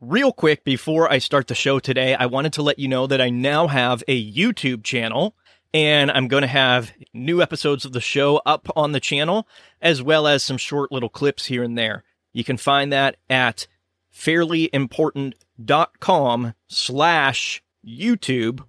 Real 0.00 0.32
quick, 0.32 0.64
before 0.64 1.10
I 1.10 1.18
start 1.18 1.46
the 1.46 1.54
show 1.54 1.78
today, 1.78 2.14
I 2.14 2.26
wanted 2.26 2.52
to 2.54 2.62
let 2.62 2.78
you 2.78 2.88
know 2.88 3.06
that 3.06 3.20
I 3.20 3.30
now 3.30 3.68
have 3.68 4.02
a 4.08 4.32
YouTube 4.32 4.82
channel 4.82 5.36
and 5.72 6.10
I'm 6.10 6.28
going 6.28 6.42
to 6.42 6.48
have 6.48 6.92
new 7.12 7.40
episodes 7.40 7.84
of 7.84 7.92
the 7.92 8.00
show 8.00 8.40
up 8.46 8.68
on 8.76 8.92
the 8.92 9.00
channel, 9.00 9.48
as 9.80 10.02
well 10.02 10.26
as 10.26 10.42
some 10.44 10.56
short 10.56 10.90
little 10.92 11.08
clips 11.08 11.46
here 11.46 11.64
and 11.64 11.78
there. 11.78 12.04
You 12.32 12.44
can 12.44 12.56
find 12.56 12.92
that 12.92 13.16
at 13.28 13.66
fairlyimportant.com 14.14 16.54
slash 16.68 17.62
YouTube, 17.84 18.64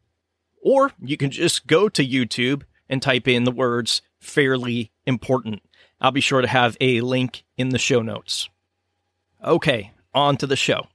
or 0.62 0.92
you 1.00 1.18
can 1.18 1.32
just 1.32 1.68
go 1.68 1.90
to 1.90 2.06
YouTube 2.06 2.64
and 2.90 3.02
type 3.02 3.28
in 3.28 3.44
the 3.44 3.52
words 3.52 4.02
fairly 4.20 4.92
important. 5.06 5.62
I'll 6.02 6.12
be 6.12 6.22
sure 6.22 6.42
to 6.42 6.48
have 6.48 6.76
a 6.82 7.02
link 7.02 7.44
in 7.58 7.70
the 7.70 7.78
show 7.78 8.02
notes. 8.02 8.50
Okay, 9.44 9.92
on 10.14 10.38
to 10.38 10.48
the 10.48 10.56
show. 10.56 10.88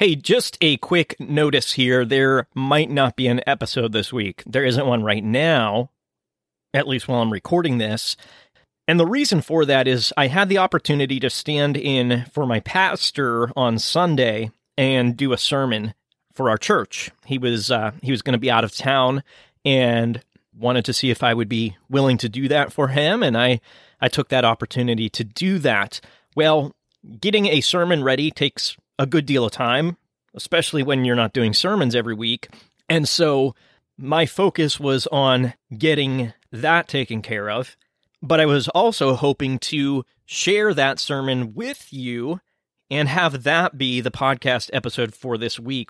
Hey, 0.00 0.16
just 0.16 0.56
a 0.62 0.78
quick 0.78 1.14
notice 1.20 1.72
here. 1.72 2.06
There 2.06 2.46
might 2.54 2.90
not 2.90 3.16
be 3.16 3.26
an 3.26 3.42
episode 3.46 3.92
this 3.92 4.12
week. 4.12 4.42
There 4.46 4.64
isn't 4.64 4.86
one 4.86 5.02
right 5.02 5.22
now, 5.22 5.90
at 6.72 6.88
least 6.88 7.06
while 7.06 7.20
I'm 7.20 7.30
recording 7.32 7.76
this. 7.76 8.16
And 8.88 8.98
the 8.98 9.06
reason 9.06 9.42
for 9.42 9.66
that 9.66 9.86
is 9.86 10.12
I 10.16 10.28
had 10.28 10.48
the 10.48 10.58
opportunity 10.58 11.20
to 11.20 11.28
stand 11.28 11.76
in 11.76 12.24
for 12.32 12.46
my 12.46 12.60
pastor 12.60 13.50
on 13.54 13.78
Sunday 13.78 14.50
and 14.78 15.16
do 15.16 15.34
a 15.34 15.38
sermon 15.38 15.92
for 16.32 16.48
our 16.48 16.56
church. 16.56 17.10
He 17.26 17.36
was 17.36 17.70
uh, 17.70 17.92
he 18.02 18.10
was 18.10 18.22
going 18.22 18.32
to 18.32 18.38
be 18.38 18.50
out 18.50 18.64
of 18.64 18.74
town 18.74 19.22
and 19.64 20.22
wanted 20.58 20.86
to 20.86 20.94
see 20.94 21.10
if 21.10 21.22
I 21.22 21.34
would 21.34 21.48
be 21.48 21.76
willing 21.88 22.16
to 22.18 22.28
do 22.28 22.48
that 22.48 22.72
for 22.72 22.88
him, 22.88 23.22
and 23.22 23.36
I 23.36 23.60
I 24.00 24.08
took 24.08 24.30
that 24.30 24.46
opportunity 24.46 25.10
to 25.10 25.24
do 25.24 25.58
that. 25.58 26.00
Well, 26.34 26.74
getting 27.20 27.46
a 27.46 27.60
sermon 27.60 28.02
ready 28.02 28.30
takes 28.30 28.76
a 29.00 29.06
good 29.06 29.24
deal 29.24 29.46
of 29.46 29.50
time, 29.50 29.96
especially 30.34 30.82
when 30.82 31.06
you're 31.06 31.16
not 31.16 31.32
doing 31.32 31.54
sermons 31.54 31.96
every 31.96 32.14
week. 32.14 32.48
And 32.86 33.08
so 33.08 33.54
my 33.96 34.26
focus 34.26 34.78
was 34.78 35.06
on 35.06 35.54
getting 35.76 36.34
that 36.52 36.86
taken 36.86 37.22
care 37.22 37.48
of. 37.48 37.78
But 38.22 38.40
I 38.40 38.46
was 38.46 38.68
also 38.68 39.14
hoping 39.14 39.58
to 39.60 40.04
share 40.26 40.74
that 40.74 40.98
sermon 40.98 41.54
with 41.54 41.90
you 41.90 42.40
and 42.90 43.08
have 43.08 43.44
that 43.44 43.78
be 43.78 44.02
the 44.02 44.10
podcast 44.10 44.68
episode 44.74 45.14
for 45.14 45.38
this 45.38 45.58
week. 45.58 45.88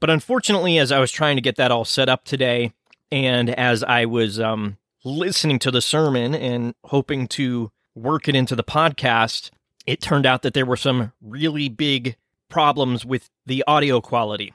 But 0.00 0.08
unfortunately, 0.08 0.78
as 0.78 0.90
I 0.90 0.98
was 0.98 1.12
trying 1.12 1.36
to 1.36 1.42
get 1.42 1.56
that 1.56 1.70
all 1.70 1.84
set 1.84 2.08
up 2.08 2.24
today, 2.24 2.72
and 3.12 3.50
as 3.50 3.84
I 3.84 4.06
was 4.06 4.40
um, 4.40 4.78
listening 5.04 5.58
to 5.58 5.70
the 5.70 5.82
sermon 5.82 6.34
and 6.34 6.74
hoping 6.84 7.28
to 7.28 7.70
work 7.94 8.28
it 8.28 8.34
into 8.34 8.56
the 8.56 8.64
podcast, 8.64 9.50
it 9.86 10.00
turned 10.00 10.24
out 10.24 10.40
that 10.40 10.54
there 10.54 10.66
were 10.66 10.76
some 10.76 11.12
really 11.20 11.68
big 11.68 12.16
problems 12.48 13.04
with 13.04 13.28
the 13.44 13.64
audio 13.66 14.00
quality. 14.00 14.52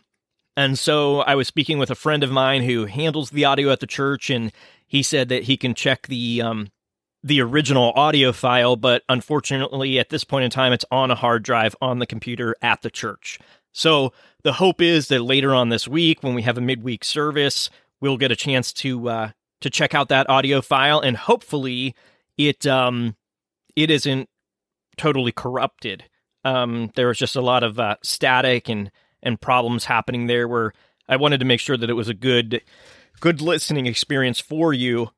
And 0.57 0.77
so 0.77 1.21
I 1.21 1.35
was 1.35 1.47
speaking 1.47 1.77
with 1.77 1.89
a 1.89 1.95
friend 1.95 2.23
of 2.23 2.31
mine 2.31 2.63
who 2.63 2.85
handles 2.85 3.29
the 3.29 3.45
audio 3.45 3.71
at 3.71 3.79
the 3.79 3.87
church, 3.87 4.29
and 4.29 4.51
he 4.85 5.01
said 5.01 5.29
that 5.29 5.43
he 5.43 5.55
can 5.57 5.73
check 5.73 6.07
the 6.07 6.41
um, 6.41 6.67
the 7.23 7.41
original 7.41 7.93
audio 7.95 8.31
file, 8.31 8.75
but 8.75 9.03
unfortunately, 9.07 9.99
at 9.99 10.09
this 10.09 10.23
point 10.23 10.43
in 10.43 10.49
time, 10.49 10.73
it's 10.73 10.85
on 10.89 11.11
a 11.11 11.15
hard 11.15 11.43
drive 11.43 11.75
on 11.79 11.99
the 11.99 12.05
computer 12.05 12.55
at 12.61 12.81
the 12.81 12.89
church. 12.89 13.37
So 13.71 14.11
the 14.43 14.53
hope 14.53 14.81
is 14.81 15.07
that 15.09 15.21
later 15.21 15.53
on 15.53 15.69
this 15.69 15.87
week, 15.87 16.23
when 16.23 16.33
we 16.33 16.41
have 16.41 16.57
a 16.57 16.61
midweek 16.61 17.03
service, 17.03 17.69
we'll 17.99 18.17
get 18.17 18.31
a 18.31 18.35
chance 18.35 18.73
to 18.73 19.07
uh, 19.07 19.31
to 19.61 19.69
check 19.69 19.93
out 19.93 20.09
that 20.09 20.29
audio 20.29 20.61
file, 20.61 20.99
and 20.99 21.15
hopefully, 21.15 21.95
it 22.37 22.65
um, 22.67 23.15
it 23.75 23.89
isn't 23.89 24.27
totally 24.97 25.31
corrupted 25.31 26.05
um, 26.43 26.91
there 26.95 27.07
was 27.07 27.17
just 27.17 27.35
a 27.35 27.41
lot 27.41 27.63
of 27.63 27.79
uh, 27.79 27.95
static 28.03 28.69
and 28.69 28.91
and 29.23 29.39
problems 29.39 29.85
happening 29.85 30.27
there 30.27 30.47
where 30.47 30.73
I 31.07 31.15
wanted 31.15 31.39
to 31.39 31.45
make 31.45 31.59
sure 31.59 31.77
that 31.77 31.89
it 31.89 31.93
was 31.93 32.09
a 32.09 32.13
good 32.13 32.61
good 33.19 33.41
listening 33.41 33.85
experience 33.85 34.39
for 34.39 34.73
you 34.73 35.11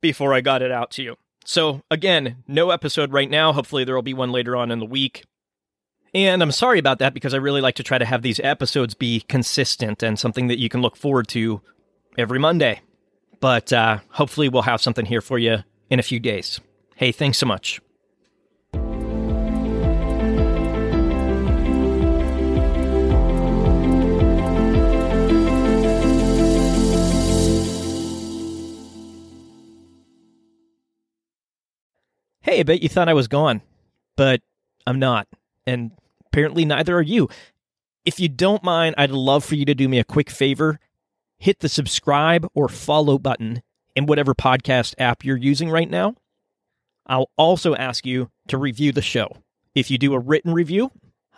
before 0.00 0.32
I 0.32 0.40
got 0.40 0.62
it 0.62 0.70
out 0.70 0.90
to 0.92 1.02
you. 1.02 1.16
So 1.44 1.82
again, 1.90 2.42
no 2.46 2.70
episode 2.70 3.12
right 3.12 3.28
now. 3.28 3.52
Hopefully 3.52 3.84
there 3.84 3.94
will 3.94 4.02
be 4.02 4.14
one 4.14 4.32
later 4.32 4.56
on 4.56 4.70
in 4.70 4.78
the 4.78 4.86
week. 4.86 5.24
And 6.12 6.42
I'm 6.42 6.50
sorry 6.50 6.78
about 6.78 6.98
that 6.98 7.14
because 7.14 7.34
I 7.34 7.38
really 7.38 7.60
like 7.60 7.76
to 7.76 7.82
try 7.82 7.98
to 7.98 8.04
have 8.04 8.22
these 8.22 8.40
episodes 8.40 8.94
be 8.94 9.20
consistent 9.20 10.02
and 10.02 10.18
something 10.18 10.48
that 10.48 10.58
you 10.58 10.68
can 10.68 10.82
look 10.82 10.96
forward 10.96 11.28
to 11.28 11.60
every 12.18 12.38
Monday. 12.38 12.80
But 13.38 13.72
uh, 13.72 13.98
hopefully 14.10 14.48
we'll 14.48 14.62
have 14.62 14.82
something 14.82 15.06
here 15.06 15.20
for 15.20 15.38
you 15.38 15.58
in 15.88 15.98
a 15.98 16.02
few 16.02 16.18
days. 16.18 16.60
Hey, 16.96 17.12
thanks 17.12 17.38
so 17.38 17.46
much. 17.46 17.80
Hey, 32.50 32.58
I 32.58 32.62
bet 32.64 32.82
you 32.82 32.88
thought 32.88 33.08
I 33.08 33.14
was 33.14 33.28
gone, 33.28 33.62
but 34.16 34.40
I'm 34.84 34.98
not. 34.98 35.28
And 35.68 35.92
apparently 36.26 36.64
neither 36.64 36.96
are 36.96 37.00
you. 37.00 37.28
If 38.04 38.18
you 38.18 38.28
don't 38.28 38.64
mind, 38.64 38.96
I'd 38.98 39.12
love 39.12 39.44
for 39.44 39.54
you 39.54 39.64
to 39.66 39.74
do 39.76 39.88
me 39.88 40.00
a 40.00 40.04
quick 40.04 40.28
favor. 40.28 40.80
Hit 41.38 41.60
the 41.60 41.68
subscribe 41.68 42.48
or 42.52 42.68
follow 42.68 43.18
button 43.18 43.62
in 43.94 44.06
whatever 44.06 44.34
podcast 44.34 44.96
app 44.98 45.24
you're 45.24 45.36
using 45.36 45.70
right 45.70 45.88
now. 45.88 46.16
I'll 47.06 47.30
also 47.38 47.76
ask 47.76 48.04
you 48.04 48.32
to 48.48 48.58
review 48.58 48.90
the 48.90 49.00
show. 49.00 49.36
If 49.76 49.88
you 49.88 49.96
do 49.96 50.14
a 50.14 50.18
written 50.18 50.52
review, 50.52 50.90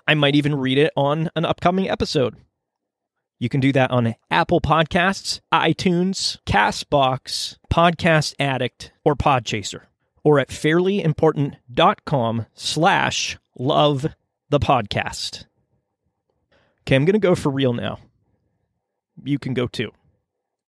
I 0.09 0.15
might 0.15 0.35
even 0.35 0.55
read 0.55 0.79
it 0.79 0.95
on 0.97 1.29
an 1.37 1.45
upcoming 1.45 1.91
episode. 1.91 2.37
You 3.39 3.51
can 3.51 3.61
do 3.61 3.73
that 3.73 3.91
on 3.91 4.15
Apple 4.31 4.63
Podcasts, 4.63 5.41
iTunes, 5.53 6.39
Castbox, 6.47 7.59
Podcast 7.71 8.33
Addict, 8.41 8.93
or 9.05 9.15
Podchaser 9.15 9.83
or 10.25 10.39
at 10.39 10.49
fairlyimportant.com 10.49 12.47
slash 12.55 13.39
love 13.59 14.07
the 14.51 14.61
podcast. 14.61 15.47
Okay, 16.83 16.97
I'm 16.97 17.05
going 17.05 17.15
to 17.15 17.19
go 17.19 17.35
for 17.35 17.51
real 17.51 17.73
now. 17.73 17.99
You 19.25 19.39
can 19.39 19.55
go 19.55 19.67
too. 19.67 19.93